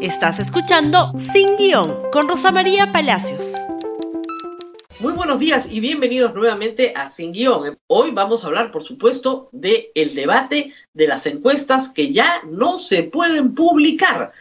[0.00, 3.56] Estás escuchando Sin Guión con Rosa María Palacios.
[5.00, 7.76] Muy buenos días y bienvenidos nuevamente a Sin Guión.
[7.88, 12.78] Hoy vamos a hablar, por supuesto, del el debate de las encuestas que ya no
[12.78, 14.32] se pueden publicar.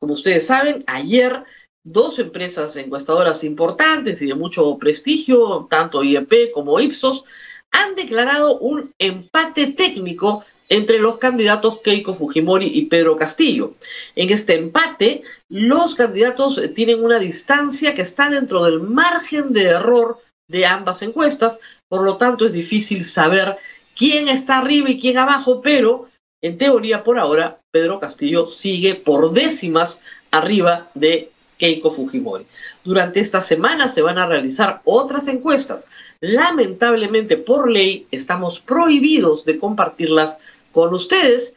[0.00, 1.44] Como ustedes saben, ayer
[1.84, 7.24] dos empresas encuestadoras importantes y de mucho prestigio, tanto IEP como Ipsos,
[7.70, 13.74] han declarado un empate técnico entre los candidatos Keiko Fujimori y Pedro Castillo.
[14.14, 20.18] En este empate, los candidatos tienen una distancia que está dentro del margen de error
[20.48, 23.56] de ambas encuestas, por lo tanto es difícil saber
[23.96, 26.08] quién está arriba y quién abajo, pero
[26.42, 32.46] en teoría por ahora Pedro Castillo sigue por décimas arriba de Keiko Fujimori.
[32.84, 35.88] Durante esta semana se van a realizar otras encuestas.
[36.20, 40.38] Lamentablemente, por ley, estamos prohibidos de compartirlas
[40.76, 41.56] con ustedes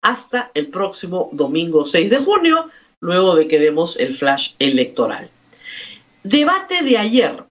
[0.00, 2.70] hasta el próximo domingo 6 de junio,
[3.00, 5.28] luego de que demos el flash electoral.
[6.22, 7.42] Debate de ayer.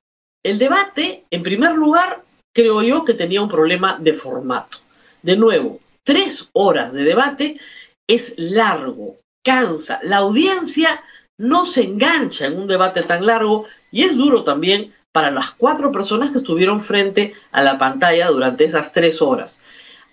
[0.45, 2.23] El debate, en primer lugar,
[2.55, 4.77] creo yo que tenía un problema de formato.
[5.21, 7.59] De nuevo, tres horas de debate
[8.07, 9.99] es largo, cansa.
[10.03, 11.03] La audiencia
[11.37, 15.91] no se engancha en un debate tan largo y es duro también para las cuatro
[15.91, 19.61] personas que estuvieron frente a la pantalla durante esas tres horas.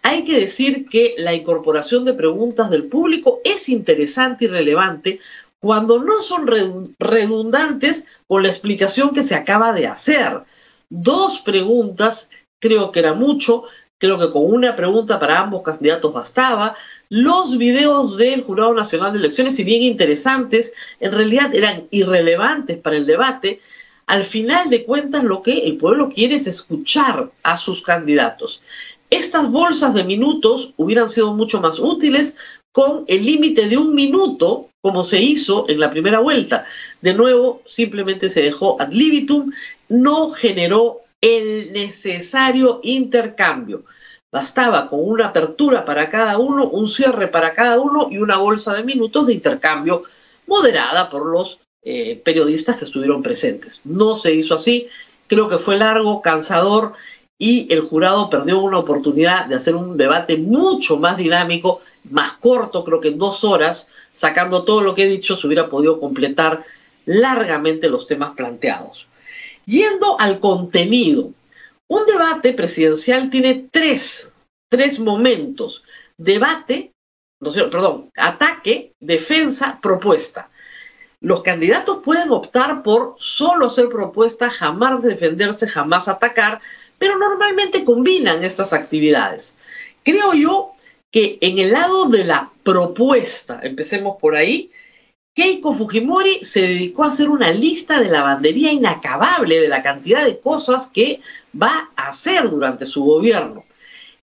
[0.09, 5.19] Hay que decir que la incorporación de preguntas del público es interesante y relevante
[5.59, 6.47] cuando no son
[7.01, 10.43] redundantes con la explicación que se acaba de hacer.
[10.91, 13.65] Dos preguntas creo que era mucho,
[13.99, 16.77] creo que con una pregunta para ambos candidatos bastaba.
[17.09, 22.97] Los videos del Jurado Nacional de Elecciones, si bien interesantes, en realidad eran irrelevantes para
[22.97, 23.61] el debate.
[24.07, 28.63] Al final de cuentas, lo que el pueblo quiere es escuchar a sus candidatos.
[29.11, 32.37] Estas bolsas de minutos hubieran sido mucho más útiles
[32.73, 36.67] con el límite de un minuto, como se hizo en la primera vuelta.
[37.01, 39.53] De nuevo, simplemente se dejó ad libitum,
[39.89, 43.85] no generó el necesario intercambio.
[44.33, 48.75] Bastaba con una apertura para cada uno, un cierre para cada uno y una bolsa
[48.75, 50.03] de minutos de intercambio
[50.47, 53.81] moderada por los eh, periodistas que estuvieron presentes.
[53.85, 54.89] No se hizo así,
[55.29, 56.93] creo que fue largo, cansador
[57.39, 61.81] y el jurado perdió una oportunidad de hacer un debate mucho más dinámico,
[62.11, 65.69] más corto, creo que en dos horas, sacando todo lo que he dicho, se hubiera
[65.69, 66.65] podido completar
[67.05, 69.07] largamente los temas planteados.
[69.67, 71.31] Yendo al contenido,
[71.89, 74.33] un debate presidencial tiene tres,
[74.69, 75.85] tres momentos.
[76.17, 76.93] Debate,
[77.41, 80.49] no perdón, ataque, defensa, propuesta.
[81.21, 86.61] Los candidatos pueden optar por solo hacer propuesta, jamás defenderse, jamás atacar,
[86.99, 89.59] pero normalmente combinan estas actividades.
[90.03, 90.73] Creo yo
[91.11, 94.71] que en el lado de la propuesta, empecemos por ahí,
[95.35, 100.41] Keiko Fujimori se dedicó a hacer una lista de lavandería inacabable de la cantidad de
[100.41, 101.21] cosas que
[101.61, 103.65] va a hacer durante su gobierno.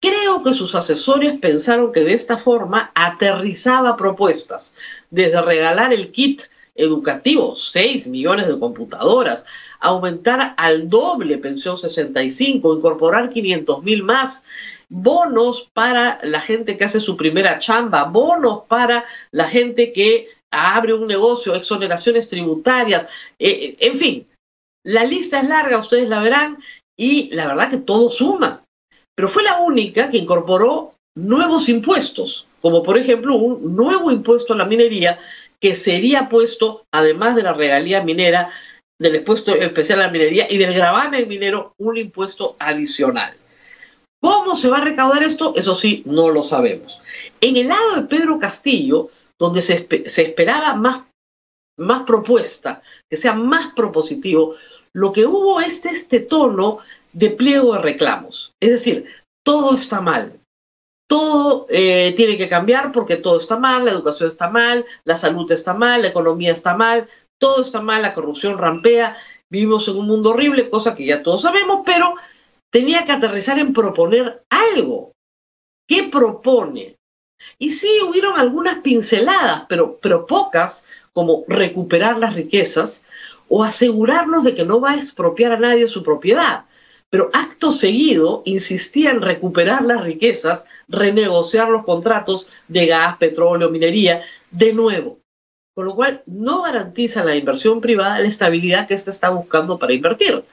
[0.01, 4.75] Creo que sus asesores pensaron que de esta forma aterrizaba propuestas,
[5.09, 6.43] desde regalar el kit
[6.79, 9.45] educativo, 6 millones de computadoras,
[9.79, 14.43] aumentar al doble pensión 65, incorporar 500 mil más,
[14.89, 20.93] bonos para la gente que hace su primera chamba, bonos para la gente que abre
[20.93, 23.03] un negocio, exoneraciones tributarias,
[23.37, 24.27] eh, eh, en fin,
[24.83, 26.57] la lista es larga, ustedes la verán,
[26.97, 28.63] y la verdad que todo suma.
[29.15, 34.57] Pero fue la única que incorporó nuevos impuestos, como por ejemplo un nuevo impuesto a
[34.57, 35.19] la minería
[35.61, 38.51] que sería puesto, además de la regalía minera,
[38.99, 43.33] del impuesto especial a la minería y del gravamen minero un impuesto adicional.
[44.21, 45.53] ¿Cómo se va a recaudar esto?
[45.55, 46.99] Eso sí, no lo sabemos.
[47.39, 49.09] En el lado de Pedro Castillo,
[49.39, 51.05] donde se, esperaba más,
[51.77, 54.55] más propuesta, que sea más propositivo,
[54.93, 56.79] lo que hubo es este tono
[57.13, 58.53] de pliego de reclamos.
[58.59, 59.05] Es decir,
[59.45, 60.37] todo está mal.
[61.09, 65.51] Todo eh, tiene que cambiar porque todo está mal, la educación está mal, la salud
[65.51, 67.09] está mal, la economía está mal,
[67.39, 69.17] todo está mal, la corrupción rampea,
[69.49, 72.13] vivimos en un mundo horrible, cosa que ya todos sabemos, pero
[72.69, 75.13] tenía que aterrizar en proponer algo.
[75.87, 76.97] ¿Qué propone?
[77.57, 83.03] Y sí, hubieron algunas pinceladas, pero, pero pocas, como recuperar las riquezas
[83.47, 86.65] o asegurarnos de que no va a expropiar a nadie su propiedad.
[87.09, 94.21] Pero acto seguido insistía en recuperar las riquezas, renegociar los contratos de gas, petróleo, minería,
[94.51, 95.19] de nuevo
[95.79, 99.93] con lo cual no garantiza la inversión privada la estabilidad que ésta está buscando para
[99.93, 100.43] invertir.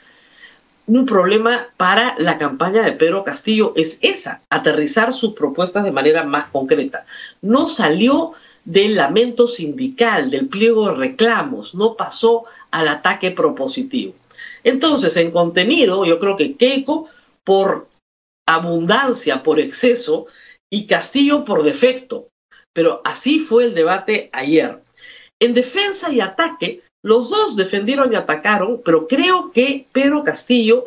[0.86, 6.22] Un problema para la campaña de Pedro Castillo es esa, aterrizar sus propuestas de manera
[6.22, 7.06] más concreta.
[7.42, 14.14] No salió del lamento sindical, del pliego de reclamos, no pasó al ataque propositivo.
[14.66, 17.08] Entonces, en contenido, yo creo que Keiko,
[17.44, 17.88] por
[18.46, 20.26] abundancia, por exceso,
[20.70, 22.26] y Castillo por defecto.
[22.74, 24.80] Pero así fue el debate ayer.
[25.40, 30.86] En defensa y ataque, los dos defendieron y atacaron, pero creo que Pedro Castillo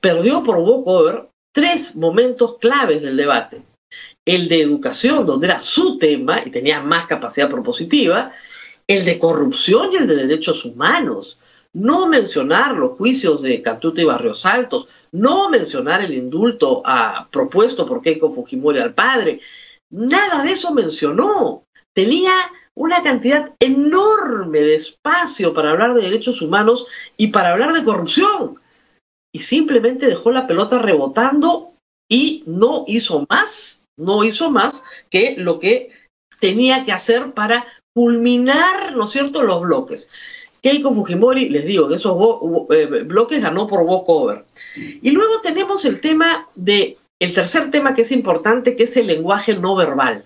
[0.00, 3.62] perdió por walkover tres momentos claves del debate
[4.24, 8.32] el de educación, donde era su tema y tenía más capacidad propositiva,
[8.86, 11.38] el de corrupción y el de derechos humanos.
[11.74, 17.86] No mencionar los juicios de Catuta y Barrios Altos, no mencionar el indulto a, propuesto
[17.86, 19.40] por Keiko Fujimori al padre.
[19.90, 21.64] Nada de eso mencionó.
[21.94, 22.34] Tenía
[22.74, 26.86] una cantidad enorme de espacio para hablar de derechos humanos
[27.16, 28.56] y para hablar de corrupción.
[29.34, 31.68] Y simplemente dejó la pelota rebotando
[32.10, 35.90] y no hizo más no hizo más que lo que
[36.40, 40.10] tenía que hacer para culminar, ¿no es cierto?, los bloques.
[40.62, 42.16] Keiko Fujimori, les digo, de esos
[42.70, 44.44] eh, bloques ganó por walkover.
[44.76, 49.08] Y luego tenemos el tema de, el tercer tema que es importante, que es el
[49.08, 50.24] lenguaje no verbal.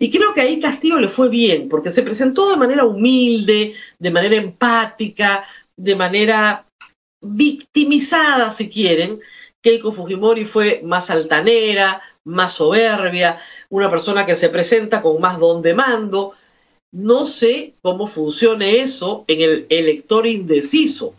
[0.00, 4.10] Y creo que ahí Castillo le fue bien, porque se presentó de manera humilde, de
[4.10, 5.44] manera empática,
[5.76, 6.64] de manera
[7.22, 9.20] victimizada, si quieren.
[9.62, 13.38] Keiko Fujimori fue más altanera, más soberbia,
[13.70, 16.34] una persona que se presenta con más don de mando.
[16.94, 21.12] No sé cómo funcione eso en el elector indeciso,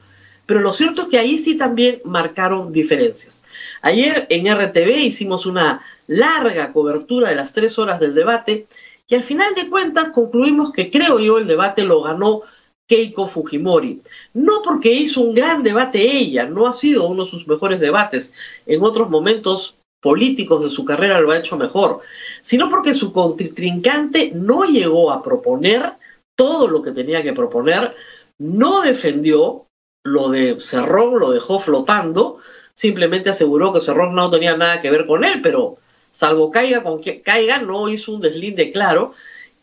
[0.45, 3.44] pero lo cierto es que ahí sí también marcaron diferencias.
[3.81, 8.68] Ayer en RTV hicimos una larga cobertura de las tres horas del debate
[9.10, 12.44] y al final de cuentas concluimos que creo yo el debate lo ganó
[12.88, 14.00] Keiko Fujimori.
[14.33, 18.33] No porque hizo un gran debate ella, no ha sido uno de sus mejores debates.
[18.66, 19.75] En otros momentos
[20.06, 22.02] políticos de su carrera lo ha hecho mejor,
[22.44, 25.94] sino porque su contrincante no llegó a proponer
[26.36, 27.96] todo lo que tenía que proponer,
[28.38, 29.66] no defendió
[30.04, 32.38] lo de Cerrón, lo dejó flotando,
[32.75, 35.78] simplemente aseguró que Cerrón no tenía nada que ver con él, pero
[36.12, 39.13] salvo caiga con que caiga, no hizo un deslinde claro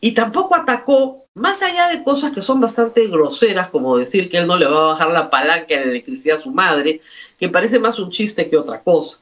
[0.00, 4.48] y tampoco atacó, más allá de cosas que son bastante groseras, como decir que él
[4.48, 7.00] no le va a bajar la palanca de electricidad a su madre,
[7.38, 9.20] que parece más un chiste que otra cosa.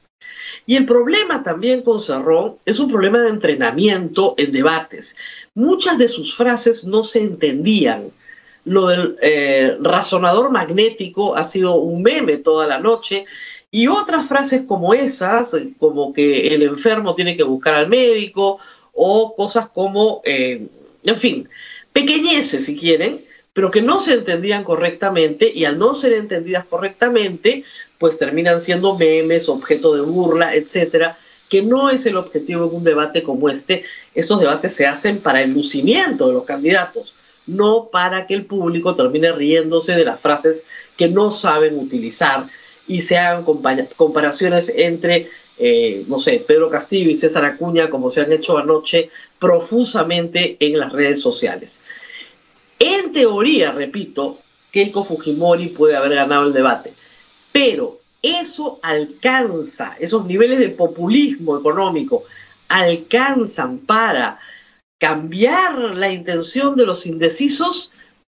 [0.65, 5.15] Y el problema también con Cerrón es un problema de entrenamiento en debates.
[5.53, 8.09] Muchas de sus frases no se entendían.
[8.63, 13.25] Lo del eh, razonador magnético ha sido un meme toda la noche.
[13.71, 18.59] Y otras frases como esas, como que el enfermo tiene que buscar al médico,
[18.93, 20.67] o cosas como, eh,
[21.05, 21.49] en fin,
[21.93, 27.63] pequeñeces si quieren, pero que no se entendían correctamente y al no ser entendidas correctamente,
[28.01, 31.15] pues terminan siendo memes, objeto de burla, etcétera,
[31.47, 33.83] que no es el objetivo de un debate como este.
[34.15, 37.13] Estos debates se hacen para el lucimiento de los candidatos,
[37.45, 40.65] no para que el público termine riéndose de las frases
[40.97, 42.43] que no saben utilizar
[42.87, 43.43] y se hagan
[43.95, 49.11] comparaciones entre, eh, no sé, Pedro Castillo y César Acuña, como se han hecho anoche
[49.37, 51.83] profusamente en las redes sociales.
[52.79, 54.39] En teoría, repito,
[54.71, 56.93] Keiko Fujimori puede haber ganado el debate
[57.51, 62.23] pero eso alcanza, esos niveles de populismo económico
[62.69, 64.39] alcanzan para
[64.99, 67.91] cambiar la intención de los indecisos,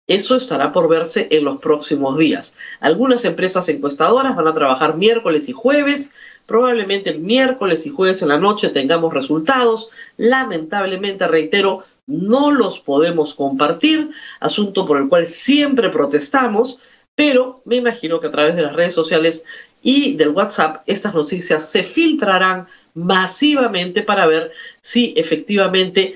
[0.07, 2.55] eso estará por verse en los próximos días.
[2.79, 6.13] Algunas empresas encuestadoras van a trabajar miércoles y jueves,
[6.45, 9.89] probablemente el miércoles y jueves en la noche tengamos resultados.
[10.17, 16.79] Lamentablemente, reitero, no los podemos compartir, asunto por el cual siempre protestamos,
[17.17, 19.43] pero me imagino que a través de las redes sociales
[19.81, 26.13] y del WhatsApp estas noticias se filtrarán masivamente para ver si efectivamente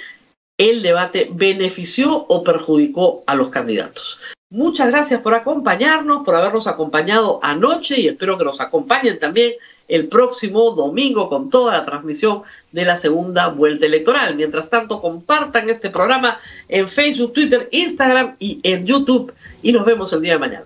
[0.59, 4.19] el debate benefició o perjudicó a los candidatos.
[4.51, 9.53] Muchas gracias por acompañarnos, por habernos acompañado anoche y espero que nos acompañen también
[9.87, 14.35] el próximo domingo con toda la transmisión de la segunda vuelta electoral.
[14.35, 16.39] Mientras tanto, compartan este programa
[16.69, 20.65] en Facebook, Twitter, Instagram y en YouTube y nos vemos el día de mañana.